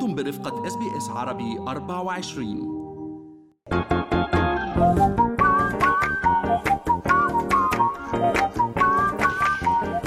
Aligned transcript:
أنتم 0.00 0.14
برفقة 0.14 0.66
SBS 0.66 1.08
عربي 1.08 1.58
24 1.58 2.80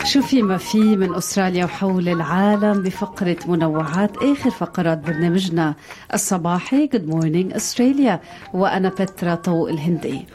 شو 0.03 0.21
في 0.21 0.41
ما 0.41 0.57
في 0.57 0.95
من 0.95 1.15
أستراليا 1.15 1.65
وحول 1.65 2.09
العالم 2.09 2.83
بفقرة 2.83 3.37
منوعات 3.47 4.17
آخر 4.17 4.49
فقرات 4.49 4.97
برنامجنا. 4.97 5.75
الصباحي 6.13 6.87
Good 6.87 7.07
Morning 7.07 7.53
Australia 7.53 8.19
وأنا 8.53 8.89
بترا 8.89 9.35
طوق 9.35 9.69
الهندي. 9.69 10.25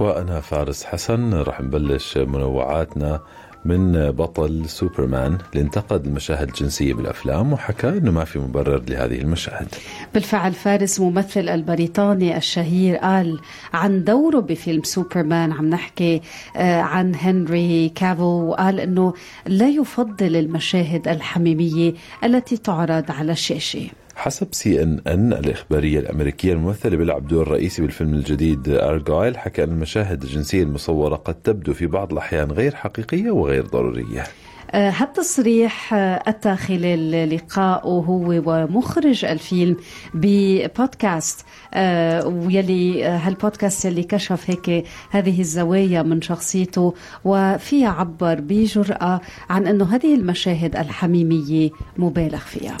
وأنا 0.00 0.40
فارس 0.40 0.84
حسن. 0.84 1.34
رح 1.34 1.60
نبلش 1.60 2.18
منوعاتنا. 2.18 3.20
من 3.64 4.10
بطل 4.10 4.68
سوبرمان 4.68 5.38
اللي 5.52 5.64
انتقد 5.64 6.06
المشاهد 6.06 6.48
الجنسية 6.48 6.94
بالأفلام 6.94 7.52
وحكى 7.52 7.88
أنه 7.88 8.10
ما 8.10 8.24
في 8.24 8.38
مبرر 8.38 8.82
لهذه 8.88 9.20
المشاهد. 9.20 9.68
بالفعل 10.14 10.52
فارس 10.52 11.00
ممثل 11.00 11.48
البريطاني 11.48 12.36
الشهير 12.36 12.96
قال 12.96 13.40
عن 13.72 14.04
دوره 14.04 14.40
بفيلم 14.40 14.82
سوبرمان 14.82 15.52
عم 15.52 15.70
نحكي 15.70 16.20
آه، 16.56 16.80
عن 16.80 17.14
هنري 17.14 17.88
كافيل 17.88 18.48
وقال 18.48 18.80
إنه 18.80 19.14
لا 19.46 19.68
يفضل 19.68 20.36
المشاهد 20.36 21.08
الحميمية 21.08 21.94
التي 22.24 22.56
تعرض 22.56 23.10
على 23.10 23.32
الشاشة. 23.32 24.01
حسب 24.22 24.48
CNN 24.52 25.32
الإخبارية 25.32 25.98
الأمريكية 25.98 26.52
الممثل 26.52 26.80
اللي 26.84 26.96
بيلعب 26.96 27.26
دور 27.26 27.48
رئيسي 27.48 27.82
بالفيلم 27.82 28.14
الجديد 28.14 28.68
أرجايل 28.68 29.38
حكى 29.38 29.64
أن 29.64 29.70
المشاهد 29.70 30.22
الجنسية 30.22 30.62
المصورة 30.62 31.16
قد 31.16 31.34
تبدو 31.34 31.74
في 31.74 31.86
بعض 31.86 32.12
الأحيان 32.12 32.50
غير 32.50 32.74
حقيقية 32.74 33.30
وغير 33.30 33.66
ضرورية. 33.66 34.20
آه، 34.20 34.26
هالتصريح 34.74 35.94
آه، 35.94 36.22
أتى 36.26 36.56
خلال 36.56 37.30
لقائه 37.34 37.82
هو 37.82 38.42
ومخرج 38.46 39.24
الفيلم 39.24 39.76
ببودكاست. 40.14 41.44
آه، 41.74 42.26
ويلي 42.26 43.06
آه، 43.06 43.16
هالبودكاست 43.16 43.84
يلي 43.84 44.02
كشف 44.02 44.50
هيك 44.50 44.86
هذه 45.10 45.40
الزوايا 45.40 46.02
من 46.02 46.22
شخصيته 46.22 46.94
وفيها 47.24 47.88
عبر 47.88 48.40
بجرأة 48.40 49.20
عن 49.50 49.66
أنه 49.66 49.94
هذه 49.94 50.14
المشاهد 50.14 50.76
الحميمية 50.76 51.70
مبالغ 51.96 52.38
فيها. 52.38 52.76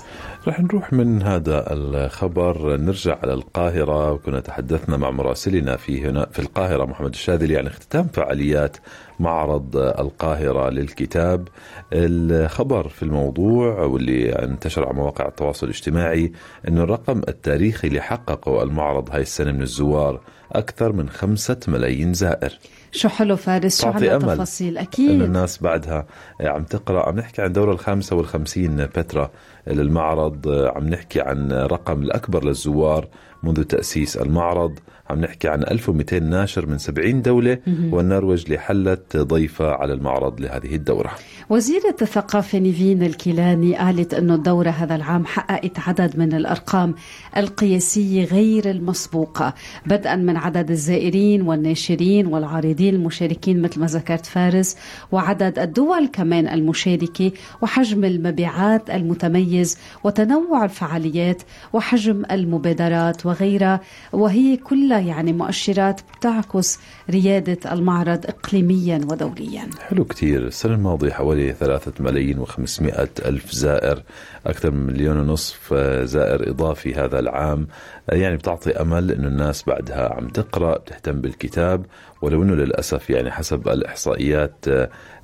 رح 0.48 0.60
نروح 0.60 0.92
من 0.92 1.22
هذا 1.22 1.72
الخبر 1.72 2.76
نرجع 2.76 3.18
على 3.22 3.32
القاهرة 3.32 4.12
وكنا 4.12 4.40
تحدثنا 4.40 4.96
مع 4.96 5.10
مراسلنا 5.10 5.76
في 5.76 6.08
هنا 6.08 6.26
في 6.32 6.38
القاهرة 6.38 6.84
محمد 6.84 7.10
الشاذلي 7.10 7.58
عن 7.58 7.66
اختتام 7.66 8.08
فعاليات 8.08 8.76
معرض 9.22 9.76
القاهرة 9.76 10.70
للكتاب. 10.70 11.48
الخبر 11.92 12.88
في 12.88 13.02
الموضوع 13.02 13.78
واللي 13.82 14.32
انتشر 14.32 14.84
على 14.84 14.94
مواقع 14.94 15.28
التواصل 15.28 15.66
الاجتماعي 15.66 16.32
إنه 16.68 16.82
الرقم 16.82 17.18
التاريخي 17.28 17.88
اللي 17.88 18.00
حققه 18.00 18.62
المعرض 18.62 19.10
هاي 19.10 19.22
السنة 19.22 19.52
من 19.52 19.62
الزوار 19.62 20.20
أكثر 20.52 20.92
من 20.92 21.08
خمسة 21.08 21.56
ملايين 21.68 22.14
زائر. 22.14 22.58
شو 22.92 23.08
حلو 23.08 23.36
فارس 23.36 23.82
شو 23.82 23.88
أمل 23.88 24.18
تفاصيل 24.18 24.78
أكيد. 24.78 25.22
الناس 25.22 25.62
بعدها 25.62 26.06
عم 26.40 26.64
تقرأ 26.64 27.08
عم 27.08 27.16
نحكي 27.16 27.42
عن 27.42 27.48
الدوره 27.48 27.72
الخامسة 27.72 28.16
والخمسين 28.16 28.76
بترا 28.76 29.30
للمعرض. 29.66 30.48
عم 30.48 30.88
نحكي 30.88 31.20
عن 31.20 31.52
رقم 31.52 32.02
الأكبر 32.02 32.44
للزوار 32.44 33.08
منذ 33.42 33.62
تأسيس 33.62 34.16
المعرض. 34.16 34.78
عم 35.10 35.20
نحكي 35.20 35.48
عن 35.48 35.62
1200 35.62 36.18
ناشر 36.18 36.66
من 36.66 36.78
70 36.78 37.22
دولة 37.22 37.58
والنرويج 37.90 38.44
اللي 38.44 38.58
حلت 38.58 39.16
ضيفة 39.16 39.72
على 39.72 39.92
المعرض 39.92 40.40
لهذه 40.40 40.74
الدورة. 40.74 41.10
وزيرة 41.52 41.96
الثقافة 42.02 42.58
نيفين 42.58 43.02
الكيلاني 43.02 43.76
قالت 43.76 44.14
أنه 44.14 44.34
الدورة 44.34 44.70
هذا 44.70 44.94
العام 44.94 45.26
حققت 45.26 45.78
عدد 45.78 46.18
من 46.18 46.32
الأرقام 46.32 46.94
القياسية 47.36 48.24
غير 48.24 48.70
المسبوقة 48.70 49.54
بدءا 49.86 50.16
من 50.16 50.36
عدد 50.36 50.70
الزائرين 50.70 51.42
والناشرين 51.42 52.26
والعارضين 52.26 52.94
المشاركين 52.94 53.62
مثل 53.62 53.80
ما 53.80 53.86
ذكرت 53.86 54.26
فارس 54.26 54.76
وعدد 55.12 55.58
الدول 55.58 56.06
كمان 56.06 56.48
المشاركة 56.48 57.32
وحجم 57.62 58.04
المبيعات 58.04 58.90
المتميز 58.90 59.78
وتنوع 60.04 60.64
الفعاليات 60.64 61.42
وحجم 61.72 62.22
المبادرات 62.30 63.26
وغيرها 63.26 63.80
وهي 64.12 64.56
كلها 64.56 65.00
يعني 65.00 65.32
مؤشرات 65.32 66.00
بتعكس 66.18 66.78
ريادة 67.10 67.72
المعرض 67.72 68.26
إقليميا 68.26 69.00
ودوليا. 69.10 69.70
حلو 69.88 70.04
كتير. 70.04 70.46
السنة 70.46 70.74
الماضية 70.74 71.10
حوالي 71.10 71.41
ثلاثة 71.50 71.92
ملايين 72.04 72.38
وخمسمائة 72.38 73.08
ألف 73.24 73.52
زائر 73.52 74.02
أكثر 74.46 74.70
من 74.70 74.86
مليون 74.86 75.18
ونصف 75.20 75.74
زائر 76.02 76.50
إضافي 76.50 76.94
هذا 76.94 77.18
العام. 77.18 77.66
يعني 78.08 78.36
بتعطي 78.36 78.70
أمل 78.70 79.12
أنه 79.12 79.28
الناس 79.28 79.62
بعدها 79.62 80.14
عم 80.14 80.28
تقرأ 80.28 80.78
بتهتم 80.78 81.20
بالكتاب 81.20 81.86
ولو 82.22 82.42
أنه 82.42 82.54
للأسف 82.54 83.10
يعني 83.10 83.30
حسب 83.30 83.68
الإحصائيات 83.68 84.64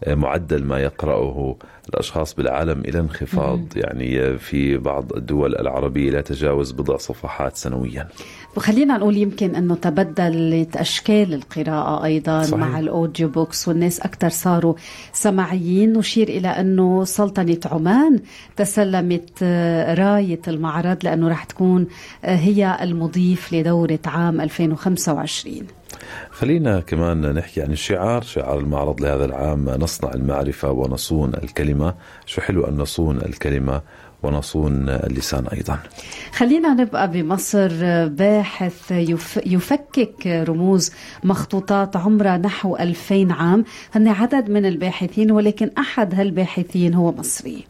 معدل 0.07 0.65
ما 0.65 0.79
يقرأه 0.79 1.57
الأشخاص 1.89 2.35
بالعالم 2.35 2.81
إلى 2.81 3.01
انخفاض. 3.01 3.61
يعني 3.77 4.39
في 4.39 4.77
بعض 4.77 5.13
الدول 5.13 5.57
العربية 5.57 6.11
لا 6.11 6.21
تجاوز 6.21 6.73
بضع 6.73 6.97
صفحات 6.97 7.57
سنويا. 7.57 8.09
وخلينا 8.57 8.97
نقول 8.99 9.17
يمكن 9.17 9.55
انه 9.57 9.75
تبدلت 9.75 10.77
اشكال 10.77 11.35
القراءة 11.35 12.05
أيضا 12.05 12.43
صحيح. 12.43 12.61
مع 12.61 12.79
الأوديو 12.79 13.29
بوكس 13.29 13.69
والناس 13.69 14.01
أكثر 14.01 14.29
صاروا 14.29 14.75
سمعيين 15.13 15.93
نشير 15.93 16.29
إلى 16.29 16.49
أنه 16.49 17.05
سلطنة 17.05 17.61
عمان 17.67 18.21
تسلمت 18.57 19.31
آه، 19.43 19.95
راية 19.95 20.41
المعرض 20.49 21.05
لأنه 21.05 21.29
راح 21.29 21.45
تكون 21.45 21.87
آه، 22.25 22.37
هي 22.37 22.79
المضيف 22.83 23.53
لدورة 23.53 23.99
عام 24.07 24.41
2025 24.41 25.67
خلينا 26.39 26.81
كمان 26.81 27.35
نحكي 27.35 27.63
عن 27.63 27.73
الشعار 27.73 28.23
شعار 28.23 28.59
المعرض 28.59 29.01
لهذا 29.01 29.25
العام 29.25 29.71
نصنع 29.71 30.15
المعرفة 30.15 30.71
ونصون 30.71 31.35
الكلمة. 31.35 31.95
شو 32.27 32.41
حلو 32.41 32.65
أن 32.65 32.77
نصون 32.77 33.17
الكلمة 33.17 33.81
ونصون 34.23 34.89
اللسان 34.89 35.47
أيضا. 35.47 35.79
خلينا 36.33 36.75
نبقى 36.75 37.11
بمصر. 37.11 37.69
باحث 38.09 38.91
يف 38.91 39.41
يفكك 39.47 40.27
رموز 40.27 40.93
مخطوطات 41.25 41.97
عمرها 41.97 42.37
نحو 42.37 42.77
2000 42.77 43.33
عام. 43.33 43.65
هن 43.95 44.09
عدد 44.09 44.51
من 44.51 44.67
الباحثين 44.67 45.31
ولكن 45.31 45.71
أحد 45.79 46.15
هالباحثين 46.15 46.95
هو 46.95 47.13
مصري. 47.13 47.65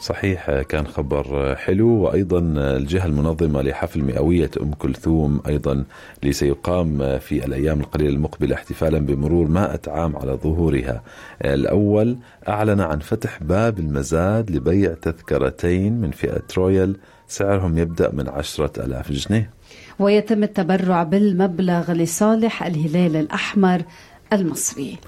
صحيح 0.00 0.60
كان 0.60 0.86
خبر 0.86 1.54
حلو. 1.56 1.88
وأيضا 1.88 2.38
الجهة 2.56 3.06
المنظمة 3.06 3.62
لحفل 3.62 4.02
مئوية 4.02 4.50
أم 4.62 4.72
كلثوم 4.72 5.40
أيضا 5.46 5.84
اللي 6.22 6.32
سيقام 6.32 7.18
في 7.18 7.44
الأيام 7.44 7.80
القليلة 7.80 8.10
المقبلة 8.14 8.54
احتفالا 8.54 8.98
بمرور 8.98 9.48
100 9.48 9.80
عام 9.88 10.16
على 10.16 10.32
ظهورها. 10.32 11.02
الأول 11.44 12.16
أعلن 12.48 12.80
عن 12.80 12.98
فتح 12.98 13.42
باب 13.42 13.78
المزاد 13.78 14.50
لبيع 14.50 14.94
تذكرتين 15.02 16.00
من 16.00 16.10
فئة 16.10 16.42
رويال. 16.56 16.96
سعرهم 17.28 17.78
يبدأ 17.78 18.10
من 18.12 18.28
عشرة 18.28 18.84
ألاف 18.84 19.12
جنيه. 19.12 19.50
ويتم 19.98 20.42
التبرع 20.42 21.02
بالمبلغ 21.02 21.92
لصالح 21.92 22.62
الهلال 22.62 23.16
الأحمر 23.16 23.82
المصري. 24.32 24.98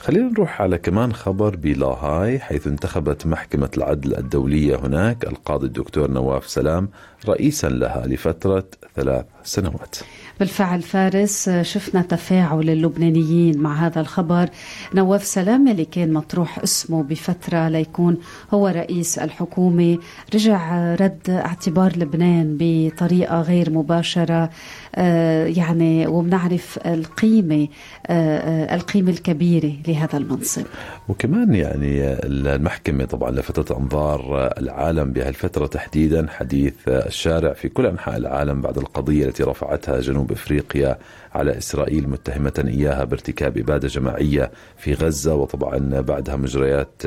خلينا 0.00 0.28
نروح 0.28 0.62
على 0.62 0.78
كمان 0.78 1.12
خبر 1.12 1.56
بلاهاي 1.56 2.38
حيث 2.38 2.66
انتخبت 2.66 3.26
محكمة 3.26 3.70
العدل 3.76 4.14
الدولية 4.16 4.76
هناك 4.76 5.24
القاضي 5.24 5.66
الدكتور 5.66 6.10
نواف 6.10 6.48
سلام 6.48 6.88
رئيسا 7.28 7.68
لها 7.68 8.06
لفترة 8.06 8.64
ثلاث 8.96 9.24
سنوات. 9.44 9.96
بالفعل 10.40 10.82
فارس 10.82 11.50
شفنا 11.50 12.02
تفاعل 12.02 12.70
اللبنانيين 12.70 13.58
مع 13.58 13.86
هذا 13.86 14.00
الخبر. 14.00 14.48
نواف 14.94 15.24
سلام 15.24 15.68
اللي 15.68 15.84
كان 15.84 16.12
مطروح 16.12 16.58
اسمه 16.58 17.02
بفترة 17.02 17.68
ليكون 17.68 18.18
هو 18.54 18.68
رئيس 18.68 19.18
الحكومة 19.18 19.98
رجع 20.34 20.94
رد 20.94 21.30
اعتبار 21.30 21.92
لبنان 21.96 22.56
بطريقة 22.60 23.40
غير 23.40 23.70
مباشرة. 23.70 24.50
آه، 24.94 25.46
يعني 25.46 26.06
وبنعرف 26.06 26.78
القيمة 26.86 27.68
آه، 28.06 28.38
آه، 28.38 28.59
القيمة 28.74 29.10
الكبيرة 29.10 29.72
لهذا 29.88 30.16
المنصب. 30.18 30.62
وكمان 31.08 31.54
يعني 31.54 32.02
المحكمة 32.24 33.04
طبعا 33.04 33.30
لفتت 33.30 33.70
أنظار 33.70 34.52
العالم 34.58 35.12
بهالفترة 35.12 35.66
تحديدا 35.66 36.26
حديث 36.30 36.74
الشارع 36.88 37.52
في 37.52 37.68
كل 37.68 37.86
أنحاء 37.86 38.16
العالم 38.16 38.60
بعد 38.60 38.78
القضية 38.78 39.26
التي 39.26 39.42
رفعتها 39.42 40.00
جنوب 40.00 40.32
إفريقيا 40.32 40.98
على 41.34 41.58
إسرائيل 41.58 42.08
متهمة 42.08 42.64
إياها 42.68 43.04
بارتكاب 43.04 43.58
إبادة 43.58 43.88
جماعية 43.88 44.50
في 44.76 44.94
غزة 44.94 45.34
وطبعا 45.34 46.00
بعدها 46.00 46.36
مجريات 46.36 47.02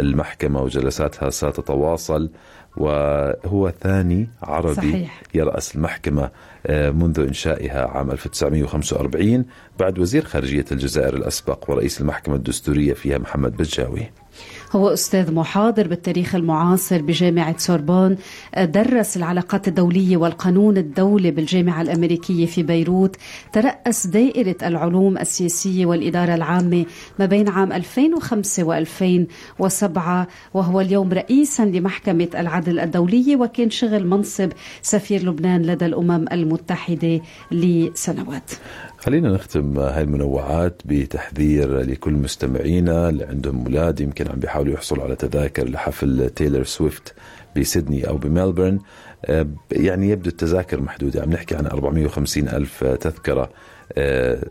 المحكمة 0.00 0.62
وجلساتها 0.62 1.30
ستتواصل 1.30 2.30
وهو 2.76 3.72
ثاني 3.80 4.28
عربي 4.42 4.74
صحيح. 4.74 5.22
يرأس 5.34 5.76
المحكمة 5.76 6.30
آه، 6.66 6.90
منذ 6.90 7.20
إنشائها 7.20 7.86
عام 7.86 8.10
1945 8.10 9.44
بعد 9.78 9.98
وزير 9.98 10.24
خارجية 10.24 10.64
الجزائر 10.72 11.14
الأسبق 11.16 11.70
ورئيس 11.70 12.00
المحكمة 12.00 12.34
الدستورية 12.34 12.94
فيها 12.94 13.18
محمد 13.18 13.56
بجاوي 13.56 14.10
هو 14.76 14.88
أستاذ 14.88 15.34
محاضر 15.34 15.88
بالتاريخ 15.88 16.34
المعاصر 16.34 17.02
بجامعة 17.02 17.58
سوربون 17.58 18.16
درس 18.58 19.16
العلاقات 19.16 19.68
الدولية 19.68 20.16
والقانون 20.16 20.76
الدولي 20.76 21.30
بالجامعة 21.30 21.82
الأمريكية 21.82 22.46
في 22.46 22.62
بيروت 22.62 23.16
ترأس 23.52 24.06
دائرة 24.06 24.56
العلوم 24.62 25.18
السياسية 25.18 25.86
والإدارة 25.86 26.34
العامة 26.34 26.84
ما 27.18 27.26
بين 27.26 27.48
عام 27.48 27.72
2005 27.72 28.84
و2007 28.84 30.26
وهو 30.54 30.80
اليوم 30.80 31.12
رئيسا 31.12 31.62
لمحكمة 31.62 32.28
العدل 32.34 32.80
الدولية 32.80 33.36
وكان 33.36 33.70
شغل 33.70 34.06
منصب 34.06 34.52
سفير 34.82 35.22
لبنان 35.22 35.62
لدى 35.62 35.86
الأمم 35.86 36.24
المتحدة 36.32 37.20
لسنوات. 37.52 38.50
خلينا 38.98 39.28
نختم 39.28 39.78
هاي 39.78 40.02
المنوعات 40.02 40.82
بتحذير 40.84 41.80
لكل 41.80 42.12
مستمعينا 42.12 43.08
اللي 43.08 43.24
عندهم 43.24 43.62
أولاد 43.66 44.00
يمكن 44.00 44.28
عم 44.28 44.38
بيحاولوا 44.38 44.74
يحصلوا 44.74 45.04
على 45.04 45.16
تذاكر 45.16 45.68
لحفل 45.68 46.30
تايلور 46.30 46.64
سويفت 46.64 47.14
بسيدني 47.56 48.08
أو 48.08 48.16
بملبورن 48.16 48.78
يعني 49.72 50.08
يبدو 50.08 50.30
التذاكر 50.30 50.80
محدودة. 50.80 51.22
عم 51.22 51.30
نحكي 51.30 51.56
عن 51.56 51.66
450 51.66 52.48
ألف 52.48 52.84
تذكرة. 52.84 53.50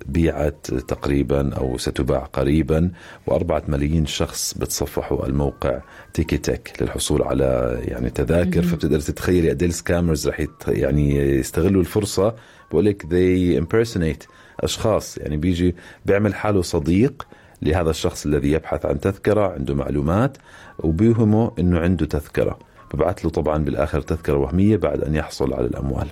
بيعت 0.05 0.67
تقريبا 0.67 1.53
أو 1.53 1.77
ستباع 1.77 2.19
قريبا 2.19 2.91
وأربعة 3.27 3.63
ملايين 3.67 4.05
شخص 4.05 4.53
بتصفحوا 4.57 5.25
الموقع 5.25 5.81
تيكي 6.13 6.37
تك 6.37 6.73
للحصول 6.81 7.21
على 7.21 7.79
يعني 7.81 8.09
تذاكر. 8.09 8.61
فبتقدر 8.61 8.99
تتخيلي 8.99 9.49
قد 9.49 9.63
السكامرز 9.63 10.27
رح 10.27 10.45
يعني 10.67 11.15
يستغلوا 11.15 11.81
الفرصة. 11.81 12.35
بقول 12.71 12.85
لك 12.85 13.03
they 13.03 13.63
impersonate 13.63 14.27
أشخاص. 14.59 15.17
يعني 15.17 15.37
بيجي 15.37 15.75
بيعمل 16.05 16.35
حاله 16.35 16.61
صديق 16.61 17.27
لهذا 17.61 17.89
الشخص 17.89 18.25
الذي 18.25 18.51
يبحث 18.51 18.85
عن 18.85 18.99
تذكرة 18.99 19.53
عنده 19.53 19.75
معلومات 19.75 20.37
وبيوهمه 20.79 21.51
إنه 21.59 21.79
عنده 21.79 22.05
تذكرة. 22.05 22.59
ببعث 22.93 23.25
له 23.25 23.31
طبعا 23.31 23.63
بالآخر 23.63 24.01
تذكرة 24.01 24.37
وهمية 24.37 24.77
بعد 24.77 25.01
أن 25.01 25.15
يحصل 25.15 25.53
على 25.53 25.65
الأموال. 25.65 26.07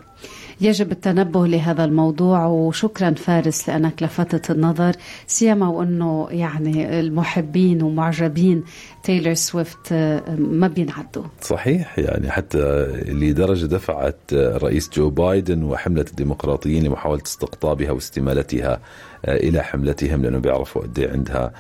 يجب 0.64 0.92
التنبه 0.92 1.48
لهذا 1.48 1.86
الموضوع 1.86 2.46
وشكرا 2.46 3.12
فارس 3.12 3.70
لأنك 3.70 4.04
لفتت 4.04 4.52
النظر 4.52 4.92
سيما 5.28 5.68
وأنه 5.68 6.28
يعني 6.32 7.00
المحبين 7.00 7.82
ومعجبين 7.82 8.64
تايلور 9.04 9.34
سويفت 9.34 9.92
آه، 9.92 10.36
ما 10.38 10.68
بينعدوا. 10.68 11.24
صحيح 11.42 12.00
يعني 12.00 12.32
حتى 12.32 12.86
لدرجة 13.08 13.66
دفعت 13.66 14.18
الرئيس 14.32 14.90
جو 14.94 15.10
بايدن 15.10 15.64
وحملة 15.64 16.06
الديمقراطيين 16.10 16.84
لمحاولة 16.84 17.22
استقطابها 17.26 17.92
واستمالتها 17.92 18.80
آه، 19.26 19.36
إلى 19.38 19.64
حملتهم 19.64 20.22
لأنه 20.22 20.40
بيعرفوا 20.40 20.82
قد 20.82 21.00
إيه 21.00 21.12
عندها 21.12 21.52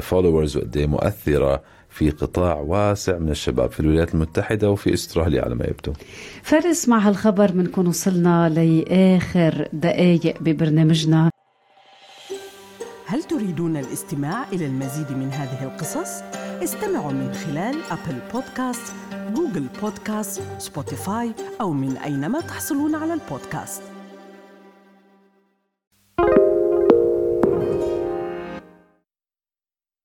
followers 0.00 0.56
آه، 0.56 0.60
وقد 0.60 0.76
إيه 0.76 0.86
مؤثرة. 0.86 1.62
في 1.96 2.10
قطاع 2.10 2.54
واسع 2.54 3.18
من 3.18 3.30
الشباب 3.30 3.70
في 3.70 3.80
الولايات 3.80 4.14
المتحدة 4.14 4.70
وفي 4.70 4.94
أستراليا 4.94 5.42
على 5.42 5.54
ما 5.54 5.64
يبدو. 5.64 5.92
فارس 6.42 6.88
مع 6.88 6.98
هالخبر 6.98 7.50
بنكون 7.50 7.86
وصلنا 7.86 8.48
لآخر 8.48 9.68
دقائق 9.72 10.36
ببرنامجنا. 10.40 11.30
هل 13.06 13.22
تريدون 13.22 13.76
الاستماع 13.76 14.48
إلى 14.52 14.66
المزيد 14.66 15.12
من 15.12 15.30
هذه 15.32 15.64
القصص؟ 15.64 16.22
استمعوا 16.62 17.12
من 17.12 17.32
خلال 17.32 17.76
Apple 17.90 18.18
Podcasts، 18.32 18.92
Google 19.34 19.66
Podcasts، 19.82 20.42
Spotify 20.58 21.32
أو 21.60 21.72
من 21.72 21.96
أينما 21.96 22.40
تحصلون 22.40 22.94
على 22.94 23.14
البودكاست. 23.14 23.82